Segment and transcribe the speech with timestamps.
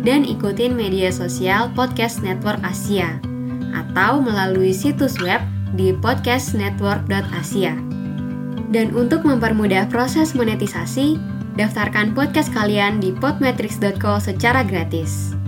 [0.00, 3.20] dan ikutin media sosial Podcast Network Asia
[3.72, 5.40] atau melalui situs web
[5.74, 7.74] di podcastnetwork.asia.
[8.70, 11.18] Dan untuk mempermudah proses monetisasi,
[11.58, 15.39] daftarkan podcast kalian di podmetrics.co secara gratis.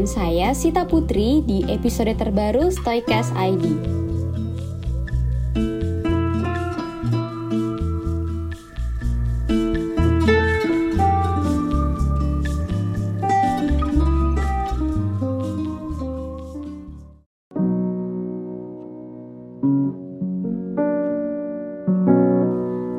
[0.00, 3.68] Dengan saya Sita Putri di episode terbaru Stoikas ID.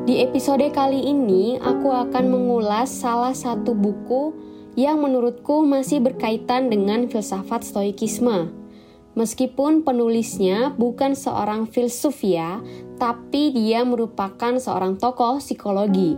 [0.06, 7.08] Di episode kali ini, aku akan mengulas salah satu buku yang menurutku masih berkaitan dengan
[7.08, 8.48] filsafat stoikisme.
[9.12, 12.64] Meskipun penulisnya bukan seorang filsuf ya,
[12.96, 16.16] tapi dia merupakan seorang tokoh psikologi.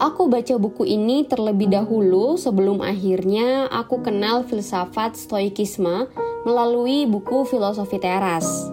[0.00, 6.08] Aku baca buku ini terlebih dahulu sebelum akhirnya aku kenal filsafat stoikisme
[6.42, 8.72] melalui buku Filosofi Teras.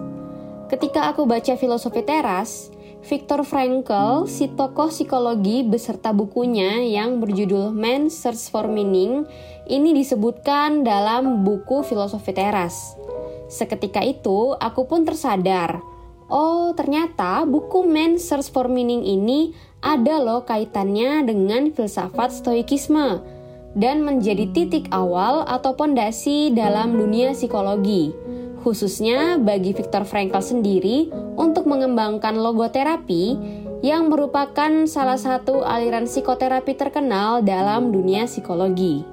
[0.66, 8.12] Ketika aku baca Filosofi Teras, Viktor Frankl, si tokoh psikologi beserta bukunya yang berjudul Man's
[8.12, 9.24] Search for Meaning,
[9.64, 13.00] ini disebutkan dalam buku Filosofi Teras.
[13.48, 15.80] Seketika itu, aku pun tersadar,
[16.28, 23.24] oh ternyata buku Man's Search for Meaning ini ada loh kaitannya dengan filsafat stoikisme
[23.72, 28.12] dan menjadi titik awal atau pondasi dalam dunia psikologi
[28.60, 33.36] khususnya bagi Viktor Frankl sendiri untuk mengembangkan logoterapi
[33.80, 39.04] yang merupakan salah satu aliran psikoterapi terkenal dalam dunia psikologi.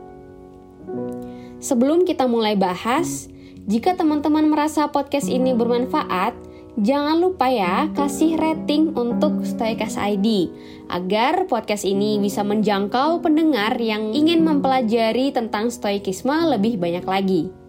[1.57, 3.31] Sebelum kita mulai bahas,
[3.65, 6.35] jika teman-teman merasa podcast ini bermanfaat,
[6.77, 10.51] jangan lupa ya kasih rating untuk Stoikas ID
[10.91, 17.66] agar podcast ini bisa menjangkau pendengar yang ingin mempelajari tentang stoikisme lebih banyak lagi.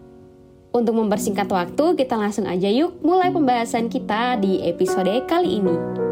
[0.68, 6.07] Untuk mempersingkat waktu, kita langsung aja yuk mulai pembahasan kita di episode kali ini.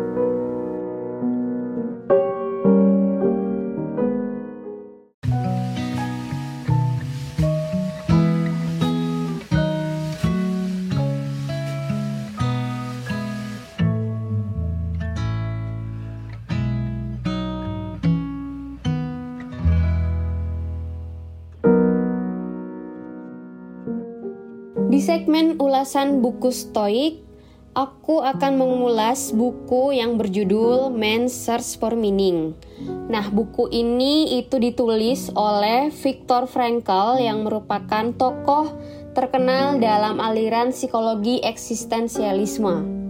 [25.06, 27.22] Segmen ulasan buku Stoik,
[27.78, 32.58] aku akan mengulas buku yang berjudul Man's Search for Meaning.
[33.06, 38.74] Nah, buku ini itu ditulis oleh Viktor Frankl yang merupakan tokoh
[39.14, 43.06] terkenal dalam aliran psikologi eksistensialisme.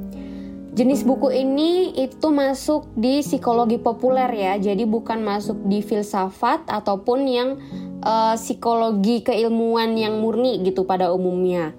[0.77, 7.25] Jenis buku ini itu masuk di psikologi populer ya, jadi bukan masuk di filsafat ataupun
[7.25, 7.57] yang
[8.03, 11.73] uh, psikologi keilmuan yang murni gitu pada umumnya.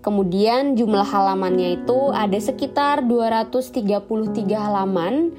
[0.00, 4.00] Kemudian jumlah halamannya itu ada sekitar 233
[4.56, 5.36] halaman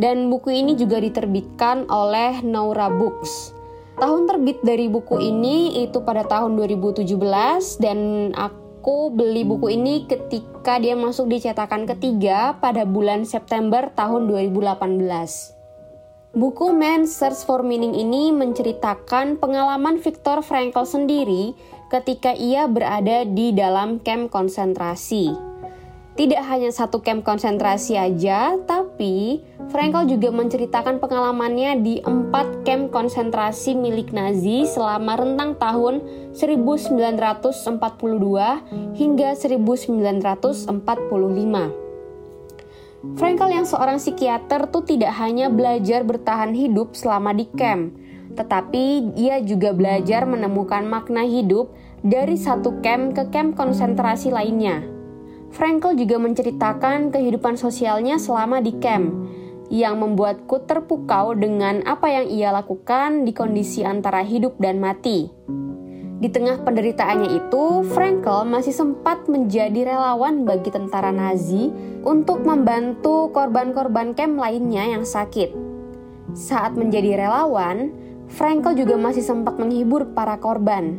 [0.00, 3.52] dan buku ini juga diterbitkan oleh Naura Books.
[3.98, 7.04] Tahun terbit dari buku ini itu pada tahun 2017
[7.82, 14.30] dan aku beli buku ini ketika dia masuk di cetakan ketiga pada bulan September tahun
[14.30, 15.57] 2018.
[16.36, 21.56] Buku Man's Search for Meaning ini menceritakan pengalaman Viktor Frankl sendiri
[21.88, 25.32] ketika ia berada di dalam camp konsentrasi.
[26.20, 29.40] Tidak hanya satu camp konsentrasi aja, tapi
[29.72, 36.04] Frankl juga menceritakan pengalamannya di empat camp konsentrasi milik Nazi selama rentang tahun
[36.36, 37.80] 1942
[39.00, 41.87] hingga 1945.
[42.98, 47.94] Frankl yang seorang psikiater tuh tidak hanya belajar bertahan hidup selama di camp,
[48.34, 51.70] tetapi ia juga belajar menemukan makna hidup
[52.02, 54.82] dari satu camp ke camp konsentrasi lainnya.
[55.54, 59.14] Frankl juga menceritakan kehidupan sosialnya selama di camp,
[59.70, 65.30] yang membuatku terpukau dengan apa yang ia lakukan di kondisi antara hidup dan mati.
[66.18, 71.70] Di tengah penderitaannya itu, Frankel masih sempat menjadi relawan bagi tentara Nazi
[72.02, 75.54] untuk membantu korban-korban camp lainnya yang sakit.
[76.34, 77.94] Saat menjadi relawan,
[78.34, 80.98] Frankel juga masih sempat menghibur para korban.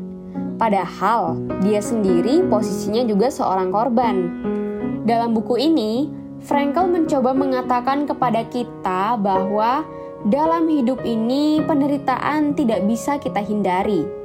[0.55, 1.35] Padahal
[1.67, 4.15] dia sendiri posisinya juga seorang korban.
[5.03, 6.07] Dalam buku ini,
[6.47, 9.83] Frankel mencoba mengatakan kepada kita bahwa
[10.31, 14.18] dalam hidup ini penderitaan tidak bisa kita hindari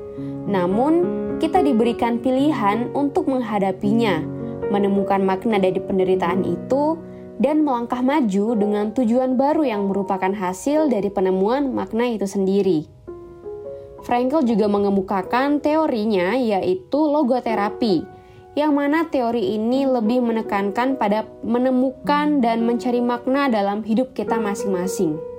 [0.44, 0.92] namun,
[1.40, 4.20] kita diberikan pilihan untuk menghadapinya,
[4.68, 7.00] menemukan makna dari penderitaan itu,
[7.40, 12.86] dan melangkah maju dengan tujuan baru yang merupakan hasil dari penemuan makna itu sendiri.
[14.04, 18.04] Frankel juga mengemukakan teorinya, yaitu logoterapi,
[18.54, 25.33] yang mana teori ini lebih menekankan pada menemukan dan mencari makna dalam hidup kita masing-masing.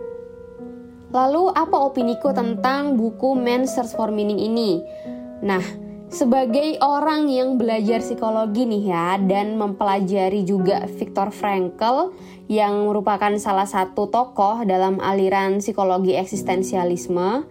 [1.15, 4.83] Lalu apa opiniku tentang buku Man's Search for Meaning ini?
[5.47, 5.63] Nah,
[6.12, 12.12] sebagai orang yang belajar psikologi nih ya dan mempelajari juga Viktor Frankl
[12.51, 17.47] yang merupakan salah satu tokoh dalam aliran psikologi eksistensialisme,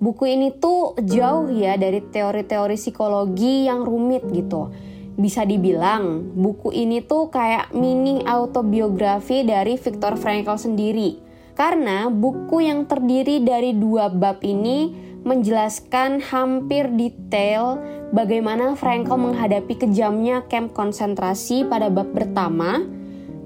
[0.00, 4.72] buku ini tuh jauh ya dari teori-teori psikologi yang rumit gitu.
[5.20, 12.88] Bisa dibilang buku ini tuh kayak mini autobiografi dari Viktor Frankl sendiri karena buku yang
[12.88, 17.78] terdiri dari dua bab ini menjelaskan hampir detail
[18.10, 22.82] bagaimana Frankel menghadapi kejamnya camp konsentrasi pada bab pertama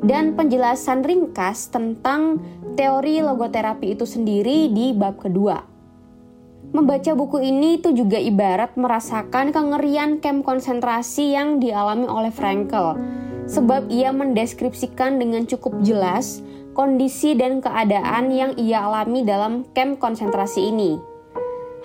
[0.00, 2.40] dan penjelasan ringkas tentang
[2.76, 5.64] teori logoterapi itu sendiri di bab kedua.
[6.74, 12.98] Membaca buku ini itu juga ibarat merasakan kengerian camp konsentrasi yang dialami oleh Frankel,
[13.46, 16.42] sebab ia mendeskripsikan dengan cukup jelas
[16.76, 21.00] kondisi dan keadaan yang ia alami dalam camp konsentrasi ini.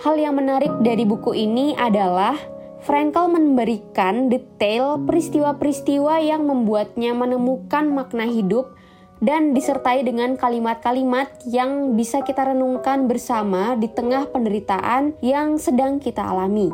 [0.04, 2.36] Hal yang menarik dari buku ini adalah
[2.82, 8.74] Frankel memberikan detail peristiwa-peristiwa yang membuatnya menemukan makna hidup
[9.22, 16.26] dan disertai dengan kalimat-kalimat yang bisa kita renungkan bersama di tengah penderitaan yang sedang kita
[16.26, 16.74] alami.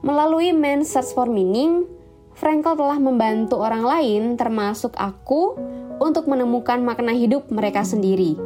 [0.00, 1.84] Melalui Man's Search for Meaning,
[2.38, 5.58] Frankel telah membantu orang lain termasuk aku
[5.98, 8.38] untuk menemukan makna hidup mereka sendiri.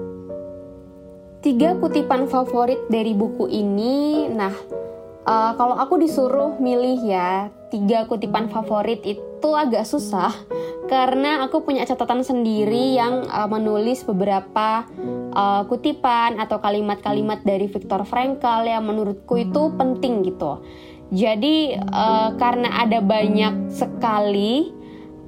[1.45, 4.55] Tiga kutipan favorit dari buku ini, nah,
[5.29, 10.33] uh, kalau aku disuruh milih ya, tiga kutipan favorit itu agak susah
[10.89, 14.89] karena aku punya catatan sendiri yang uh, menulis beberapa
[15.37, 20.65] uh, kutipan atau kalimat-kalimat dari Viktor Frankl yang menurutku itu penting gitu.
[21.13, 24.73] Jadi uh, karena ada banyak sekali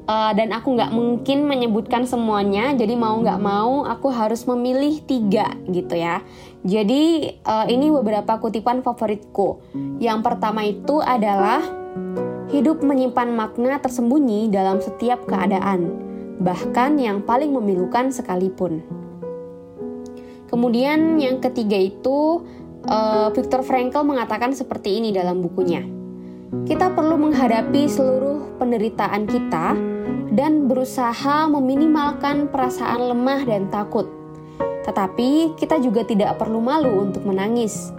[0.08, 5.52] uh, dan aku nggak mungkin menyebutkan semuanya jadi mau nggak mau aku harus memilih tiga
[5.68, 6.24] gitu ya.
[6.64, 9.60] Jadi uh, ini beberapa kutipan favoritku.
[10.00, 11.60] Yang pertama itu adalah
[12.48, 16.00] hidup menyimpan makna tersembunyi dalam setiap keadaan
[16.40, 18.82] bahkan yang paling memilukan sekalipun.
[20.50, 22.46] Kemudian yang ketiga itu
[22.88, 26.04] uh, Viktor Frankl mengatakan seperti ini dalam bukunya
[26.62, 29.74] kita perlu menghadapi seluruh penderitaan kita
[30.30, 34.06] dan berusaha meminimalkan perasaan lemah dan takut.
[34.86, 37.90] Tetapi kita juga tidak perlu malu untuk menangis,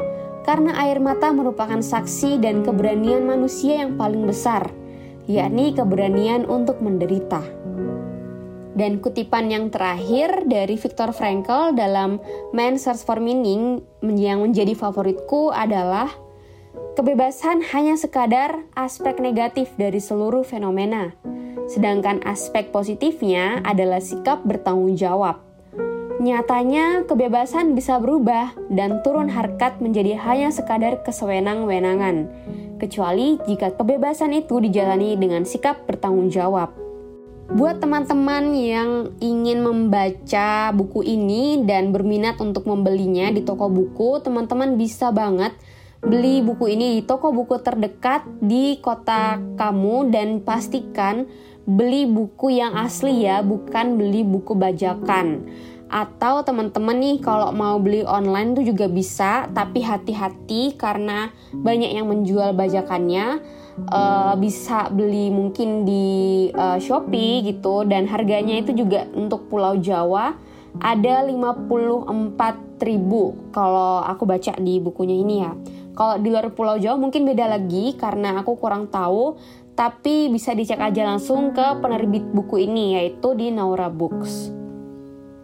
[0.47, 4.71] karena air mata merupakan saksi dan keberanian manusia yang paling besar,
[5.27, 7.43] yakni keberanian untuk menderita.
[8.75, 12.19] Dan kutipan yang terakhir dari Viktor Frankl dalam
[12.51, 16.11] Man's Search for Meaning yang menjadi favoritku adalah
[16.95, 21.11] Kebebasan hanya sekadar aspek negatif dari seluruh fenomena,
[21.67, 25.43] sedangkan aspek positifnya adalah sikap bertanggung jawab.
[26.23, 32.31] Nyatanya, kebebasan bisa berubah dan turun harkat menjadi hanya sekadar kesewenang-wenangan,
[32.79, 36.84] kecuali jika kebebasan itu dijalani dengan sikap bertanggung jawab.
[37.45, 44.81] Buat teman-teman yang ingin membaca buku ini dan berminat untuk membelinya di toko buku, teman-teman
[44.81, 45.53] bisa banget
[46.01, 51.29] beli buku ini di toko buku terdekat di kota kamu dan pastikan
[51.69, 55.45] beli buku yang asli ya, bukan beli buku bajakan.
[55.85, 62.09] Atau teman-teman nih kalau mau beli online tuh juga bisa, tapi hati-hati karena banyak yang
[62.09, 63.39] menjual bajakannya.
[63.75, 70.31] Uh, bisa beli mungkin di uh, Shopee gitu dan harganya itu juga untuk Pulau Jawa
[70.79, 75.51] ada 54.000 kalau aku baca di bukunya ini ya.
[75.95, 79.39] Kalau di luar Pulau Jawa mungkin beda lagi karena aku kurang tahu,
[79.75, 84.64] tapi bisa dicek aja langsung ke penerbit buku ini yaitu di Naura Books.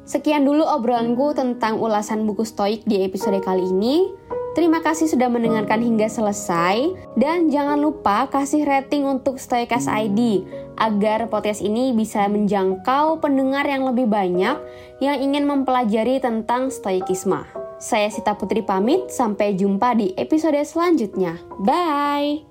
[0.05, 4.09] Sekian dulu obrolanku tentang ulasan buku Stoik di episode kali ini.
[4.51, 10.43] Terima kasih sudah mendengarkan hingga selesai dan jangan lupa kasih rating untuk Stoikas ID
[10.75, 14.59] agar podcast ini bisa menjangkau pendengar yang lebih banyak
[14.99, 17.47] yang ingin mempelajari tentang stoikisme.
[17.81, 21.39] Saya Sita Putri pamit, sampai jumpa di episode selanjutnya.
[21.63, 22.50] Bye.